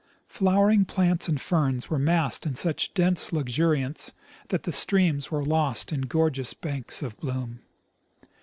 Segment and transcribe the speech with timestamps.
[0.25, 4.13] Flowering plants and ferns w.ere massed in such dense luxuri ance
[4.49, 7.59] that the streams were lost in gorgeous banks of bloom.